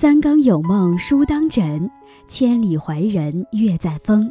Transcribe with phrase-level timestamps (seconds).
[0.00, 1.90] 三更有梦书当枕，
[2.26, 4.30] 千里怀人月在风。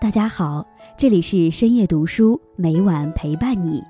[0.00, 0.64] 大家好，
[0.96, 3.82] 这里是深夜读书，每晚陪伴你。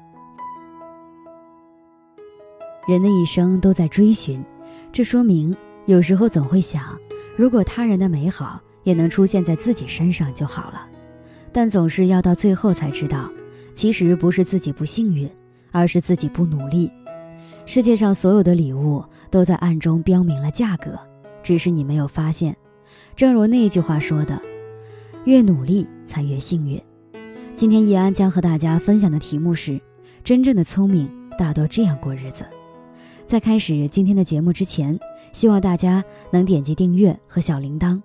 [2.88, 4.42] 人的一生都在追寻，
[4.90, 6.98] 这说明有时候总会想，
[7.36, 10.88] 如果他人的美好也能出现在自己身上就好了。
[11.52, 13.30] 但总是要到最后才知道，
[13.74, 15.30] 其实不是自己不幸运，
[15.70, 16.90] 而是自己不努力。
[17.66, 20.98] 世界上所有的礼物都在暗中标明了价格，
[21.42, 22.54] 只是你没有发现。
[23.16, 24.40] 正如那句话说的
[25.24, 26.80] ：“越努力才越幸运。”
[27.56, 29.80] 今天易安将和大家分享的题目是：
[30.22, 32.44] 真正的聪明大多这样过日子。
[33.26, 34.98] 在开始今天的节目之前，
[35.32, 38.00] 希望大家能点击订阅和小铃铛。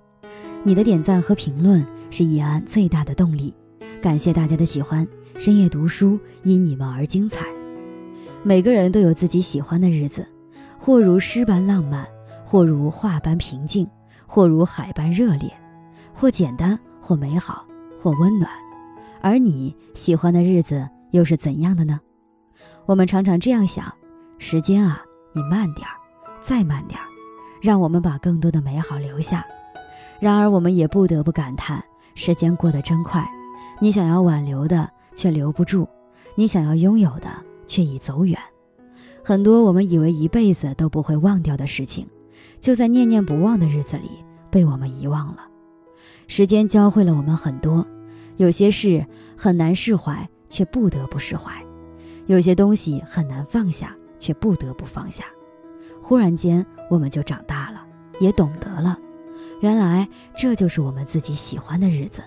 [0.63, 3.53] 你的点赞和评论是易安最大的动力。
[4.01, 5.05] 感谢大家的喜欢，
[5.37, 7.58] 深夜读书因你们而精彩。
[8.41, 10.25] 每个人都有自己喜欢的日子，
[10.77, 12.07] 或如诗般浪漫，
[12.45, 13.87] 或如画般平静，
[14.25, 15.51] 或如海般热烈，
[16.13, 17.65] 或简单，或美好，
[18.01, 18.49] 或温暖。
[19.21, 21.99] 而你喜欢的日子又是怎样的呢？
[22.85, 23.93] 我们常常这样想：
[24.37, 25.01] 时间啊，
[25.33, 25.93] 你慢点儿，
[26.41, 27.05] 再慢点儿，
[27.61, 29.45] 让我们把更多的美好留下。
[30.19, 31.83] 然而，我们也不得不感叹，
[32.15, 33.27] 时间过得真快。
[33.81, 35.85] 你想要挽留的，却留不住；
[36.35, 37.27] 你想要拥有的。
[37.69, 38.37] 却已走远，
[39.23, 42.07] 很多我们以为一辈子都不会忘掉的事情，
[42.59, 44.09] 就在念念不忘的日子里
[44.49, 45.47] 被我们遗忘了。
[46.27, 47.85] 时间教会了我们很多，
[48.37, 49.05] 有些事
[49.37, 51.51] 很难释怀，却不得不释怀；
[52.25, 55.25] 有些东西很难放下，却不得不放下。
[56.01, 57.85] 忽然间，我们就长大了，
[58.19, 58.97] 也懂得了，
[59.61, 62.23] 原来这就是我们自己喜欢的日子，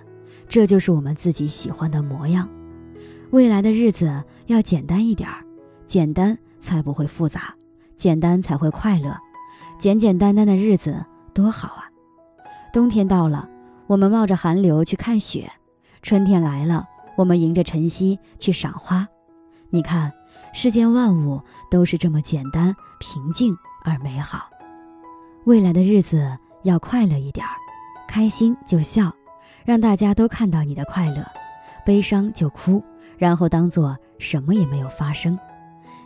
[0.49, 2.49] 这就是我们自己喜欢的模样。
[3.33, 5.43] 未来的日子要简单一点儿，
[5.87, 7.55] 简单才不会复杂，
[7.97, 9.17] 简单才会快乐，
[9.79, 11.89] 简简单单的日子多好啊！
[12.75, 13.49] 冬天到了，
[13.87, 15.47] 我们冒着寒流去看雪；
[16.03, 19.09] 春天来了，我们迎着晨曦去赏花。
[19.71, 20.13] 你看，
[20.53, 21.41] 世间万物
[21.71, 24.51] 都是这么简单、平静而美好。
[25.45, 27.53] 未来的日子要快乐一点儿，
[28.07, 29.11] 开心就笑，
[29.65, 31.23] 让大家都看到你的快乐；
[31.87, 32.85] 悲伤就哭。
[33.23, 35.39] 然后当做什么也没有发生。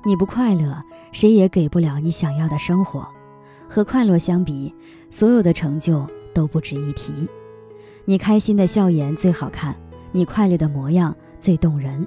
[0.04, 0.82] 你不快乐，
[1.12, 3.09] 谁也给不了你想要的生活。
[3.66, 4.75] 和快乐相比，
[5.09, 7.27] 所有的成就都不值一提。
[8.04, 9.75] 你开心的笑颜最好看，
[10.12, 12.06] 你快乐的模样最动人。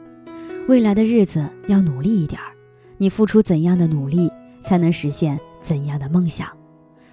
[0.67, 2.53] 未来的日子要努力一点儿，
[2.99, 4.31] 你付出怎样的努力，
[4.61, 6.47] 才能实现怎样的梦想。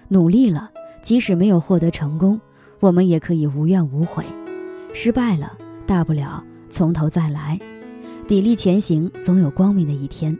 [0.07, 0.69] 努力了，
[1.01, 2.39] 即使没有获得成功，
[2.79, 4.23] 我们也可以无怨无悔。
[4.93, 7.59] 失败了，大不了从头再来。
[8.27, 10.37] 砥砺前行，总有光明的一天。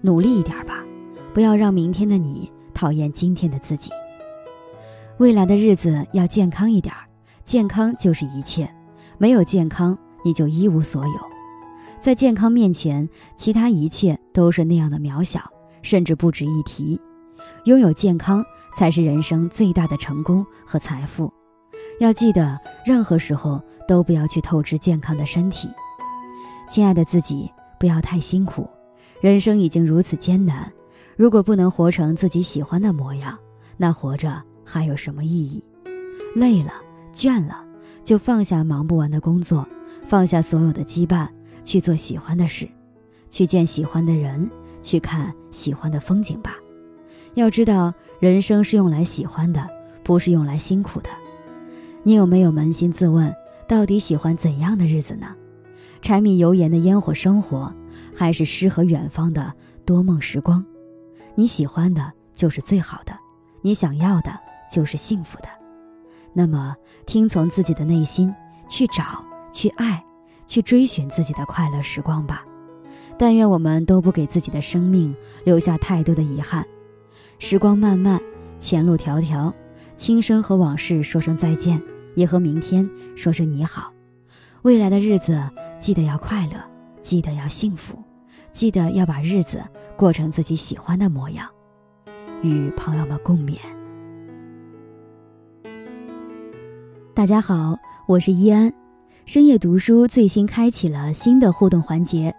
[0.00, 0.82] 努力一点吧，
[1.32, 3.92] 不要让明天的你讨厌今天的自己。
[5.18, 6.92] 未来的日子要健康一点，
[7.44, 8.68] 健康就是一切。
[9.18, 11.14] 没有健康，你就一无所有。
[12.00, 15.40] 在健康面前，其他一切都是那样的渺小，
[15.80, 17.00] 甚至不值一提。
[17.66, 18.44] 拥有健康
[18.76, 21.32] 才是人生最大的成功和财富。
[22.00, 25.68] 要记得，任何时候都不要去透支健康的身体。
[26.68, 28.68] 亲爱的自己，不要太辛苦，
[29.20, 30.70] 人生已经如此艰难，
[31.16, 33.38] 如果不能活成自己喜欢的模样，
[33.76, 35.64] 那活着还有什么意义？
[36.36, 36.72] 累了、
[37.12, 37.64] 倦了，
[38.04, 39.66] 就放下忙不完的工作，
[40.06, 41.26] 放下所有的羁绊，
[41.64, 42.68] 去做喜欢的事，
[43.30, 44.48] 去见喜欢的人，
[44.82, 46.54] 去看喜欢的风景吧。
[47.32, 49.66] 要知道，人生是用来喜欢的，
[50.04, 51.08] 不是用来辛苦的。
[52.02, 53.34] 你有没有扪心自问，
[53.66, 55.34] 到底喜欢怎样的日子呢？
[56.00, 57.72] 柴米油盐的烟火生活，
[58.14, 59.52] 还是诗和远方的
[59.84, 60.64] 多梦时光？
[61.34, 63.12] 你喜欢的就是最好的，
[63.62, 64.30] 你想要的
[64.70, 65.48] 就是幸福的。
[66.32, 66.74] 那么，
[67.06, 68.32] 听从自己的内心，
[68.68, 70.02] 去找，去爱，
[70.46, 72.44] 去追寻自己的快乐时光吧。
[73.18, 76.64] 但愿我们都不给自己的生命留下太多的遗憾。
[77.38, 78.20] 时光漫漫，
[78.60, 79.52] 前路迢迢，
[79.96, 81.82] 轻声和往事说声再见，
[82.14, 83.92] 也和明天说声你好。
[84.62, 85.42] 未来的日子。
[85.78, 86.56] 记得要快乐，
[87.02, 88.02] 记得要幸福，
[88.52, 89.62] 记得要把日子
[89.96, 91.48] 过成自己喜欢的模样，
[92.42, 93.56] 与朋友们共勉。
[97.14, 97.76] 大家好，
[98.06, 98.72] 我是依安，
[99.24, 102.34] 深夜读书最新开启了新的互动环节，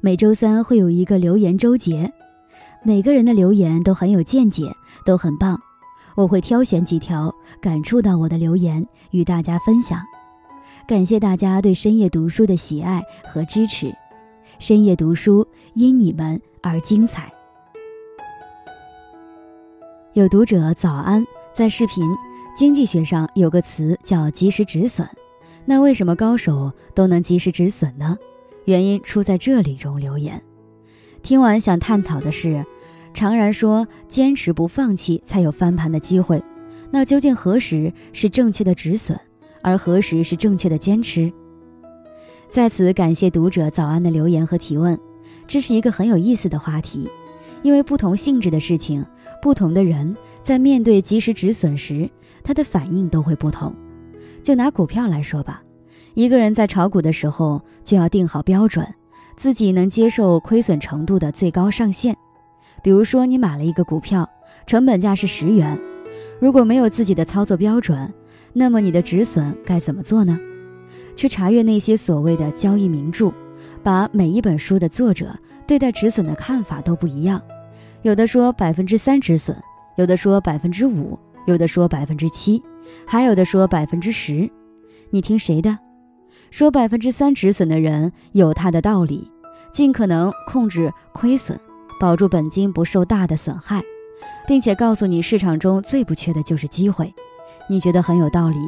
[0.00, 2.10] 每周三会有一个留言周结，
[2.84, 4.72] 每个人的留言都很有见解，
[5.04, 5.60] 都很棒，
[6.14, 10.00] 我会挑选几条感触到我的留言与大家分享。
[10.86, 13.92] 感谢大家对深夜读书的喜爱和支持，
[14.60, 15.44] 深夜读书
[15.74, 17.28] 因你们而精彩。
[20.12, 22.04] 有读者早安在视频
[22.56, 25.04] 经济学上有个词叫及时止损，
[25.64, 28.16] 那为什么高手都能及时止损呢？
[28.66, 30.40] 原因出在这里中留言。
[31.20, 32.64] 听完想探讨的是，
[33.12, 36.40] 常然说坚持不放弃才有翻盘的机会，
[36.92, 39.18] 那究竟何时是正确的止损，
[39.66, 41.32] 而何时是正确的坚持？
[42.52, 44.96] 在此感谢读者早安的留言和提问，
[45.48, 47.10] 这是一个很有意思的话题，
[47.62, 49.04] 因为不同性质的事情，
[49.42, 52.08] 不同的人在面对及时止损时，
[52.44, 53.74] 他的反应都会不同。
[54.40, 55.60] 就拿股票来说吧，
[56.14, 58.86] 一个人在炒股的时候就要定好标准，
[59.36, 62.16] 自己能接受亏损程度的最高上限。
[62.84, 64.30] 比如说，你买了一个股票，
[64.64, 65.76] 成本价是十元，
[66.38, 68.14] 如果没有自己的操作标准，
[68.58, 70.40] 那么你的止损该怎么做呢？
[71.14, 73.30] 去查阅那些所谓的交易名著，
[73.82, 77.42] 把每一本书的作者对待止损的看法都不一样，
[78.00, 79.54] 有的说百分之三止损，
[79.96, 82.62] 有的说百分之五，有的说百分之七，
[83.06, 84.50] 还有的说百分之十，
[85.10, 85.78] 你听谁的？
[86.50, 89.30] 说百分之三止损的人有他的道理，
[89.70, 91.60] 尽可能控制亏损，
[92.00, 93.82] 保住本金不受大的损害，
[94.48, 97.14] 并且告诉你市场中最不缺的就是机会，
[97.68, 98.58] 你觉得很有道理。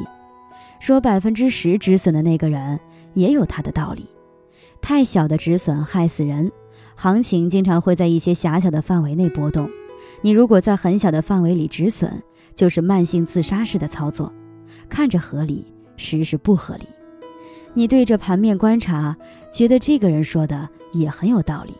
[0.79, 2.79] 说百分之十止损的那个人
[3.13, 4.09] 也有他的道理，
[4.81, 6.51] 太小的止损害死人。
[6.95, 9.69] 行情经常会在一些狭小的范围内波动，
[10.21, 12.21] 你如果在很小的范围里止损，
[12.53, 14.33] 就是慢性自杀式的操作，
[14.89, 16.85] 看着合理，实是不合理。
[17.73, 19.15] 你对着盘面观察，
[19.51, 21.73] 觉得这个人说的也很有道理。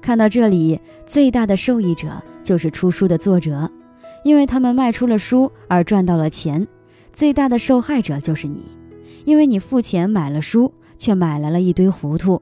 [0.00, 2.08] 看到这里，最大的受益者
[2.42, 3.70] 就是出书的作者，
[4.24, 6.66] 因为他们卖出了书而赚到了钱。
[7.12, 8.64] 最大的受害者就是你，
[9.24, 12.40] 因为你付钱买了书，却买来了一堆糊涂，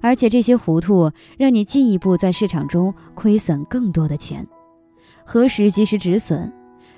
[0.00, 4.46] 而且这些糊涂让你进一步在市场中亏损更多的钱。
[5.24, 6.52] 何时及时止损，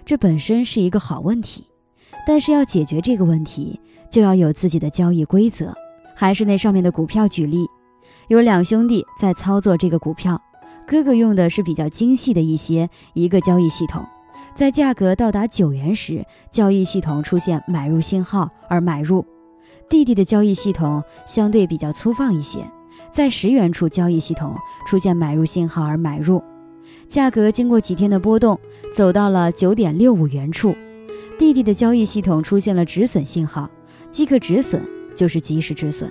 [0.05, 1.67] 这本身是一个好问题，
[2.27, 3.81] 但是要解决这个问题，
[4.11, 5.75] 就要有自己的交易规则。
[6.15, 7.67] 还是那上面的股票举例，
[8.29, 10.41] 有两兄弟在操作这个股票，
[10.87, 14.05] 哥哥用的是比较精细的一些一个交易系统。
[14.57, 19.23] 在价格到达九元时，交易系统出现买入信号而买入；
[19.87, 22.61] 弟弟的交易系统相对比较粗放一些，
[23.13, 24.57] 在十元处交易系统
[24.89, 26.43] 出现买入信号而买入。
[27.07, 28.59] 价格经过几天的波动，
[28.95, 30.75] 走到了九点六五元处，
[31.39, 33.69] 弟弟的交易系统出现了止损信号，
[34.11, 34.81] 即可止损，
[35.15, 36.09] 就是及时止损；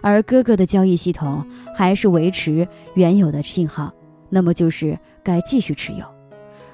[0.00, 1.44] 而哥哥的交易系统
[1.76, 3.92] 还是维持原有的信号，
[4.28, 6.19] 那么就是该继续持有。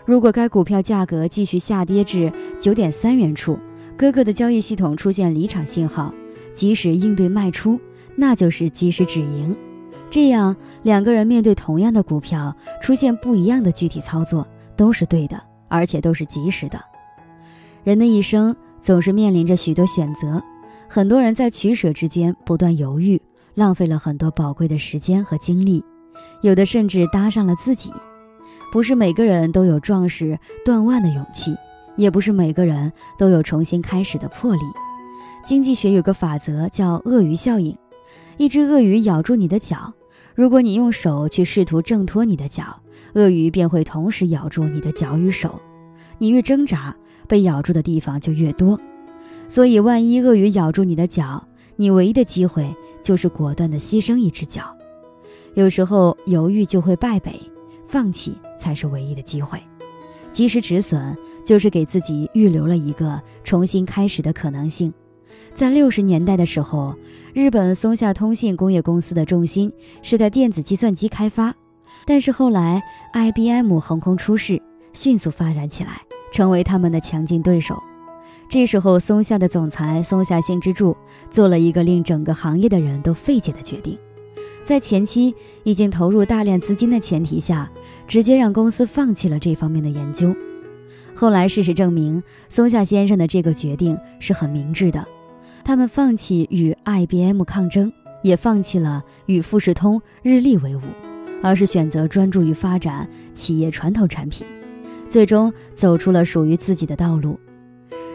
[0.06, 3.58] 如果该股票价格继续下跌至九点三元处，
[3.96, 6.14] 哥哥的交易系统出现离场信号，
[6.54, 7.78] 及时应对卖出，
[8.14, 9.54] 那就是及时止盈。
[10.08, 10.54] 这样
[10.84, 16.80] 两个人面对同样的股票出现不一样的具体操作，都是对的，而且都是及时的。
[17.82, 20.40] 人的一生总是面临着许多选择，
[20.88, 23.20] 很多人在取舍之间不断犹豫，
[23.54, 25.82] 浪费了很多宝贵的时间和精力，
[26.42, 27.92] 有的甚至搭上了自己。
[28.72, 31.56] 不是每个人都有壮士断腕的勇气，
[31.96, 34.60] 也不是每个人都有重新开始的魄力。
[35.44, 37.76] 经济学有个法则叫鳄鱼效应：
[38.36, 39.92] 一只鳄鱼咬住你的脚，
[40.34, 42.80] 如果你用手去试图挣脱你的脚，
[43.14, 45.60] 鳄鱼便会同时咬住你的脚与手。
[46.18, 46.94] 你越挣扎，
[47.28, 48.78] 被咬住的地方就越多。
[49.48, 51.46] 所以，万一鳄鱼咬住你的脚，
[51.76, 54.76] 你唯一的机会就是果断地牺牲一只脚。
[55.54, 57.40] 有时候犹豫就会败北。
[57.88, 59.60] 放弃才是唯一的机会，
[60.32, 64.92] 及时止损就是给自己预留了一个重新开始的可能性。
[65.54, 66.94] 在六十年代的时候，
[67.32, 71.54] 日本松下通信工业公司的重心是在电子计算机开发，
[72.06, 74.60] 但是后来 IBM 横空出世，
[74.92, 76.02] 迅速发展起来，
[76.32, 77.82] 成为他们的强劲对手。
[78.48, 80.96] 这时候，松下的总裁松下幸之助
[81.30, 83.98] 做了一个令整个行业的人都费解的决定。
[84.66, 85.32] 在前期
[85.62, 87.70] 已经投入大量资金的前提下，
[88.08, 90.34] 直接让公司放弃了这方面的研究。
[91.14, 95.06] 后来事实证明，松下先生的这个决定是很明智的。
[95.62, 97.92] 他们放弃与 IBM 抗争，
[98.24, 100.80] 也放弃了与富士通、日立为伍，
[101.44, 104.44] 而是选择专注于发展企业传统产品，
[105.08, 107.38] 最终走出了属于自己的道路。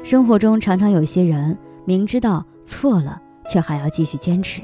[0.04, 4.62] 生活中常常有些人明知道错了，却还要继续坚持。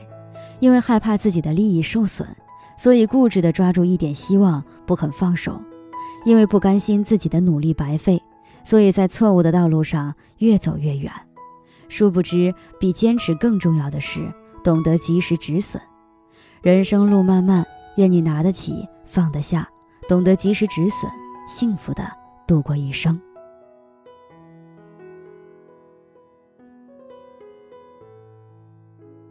[0.59, 2.27] 因为害怕自己的利益受损，
[2.77, 5.53] 所以固执地抓住一点希望不肯放手；
[6.25, 8.21] 因为不甘心自己的努力白费，
[8.63, 11.11] 所以在错误的道路上越走越远。
[11.89, 14.33] 殊不知，比坚持更重要的是
[14.63, 15.81] 懂得及时止损。
[16.61, 19.67] 人生路漫漫，愿你拿得起，放得下，
[20.09, 21.09] 懂得及时止损，
[21.47, 22.03] 幸福的
[22.45, 23.19] 度过一生。